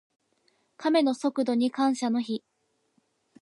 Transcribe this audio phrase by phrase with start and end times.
[0.77, 2.43] カメの速度に感謝の日。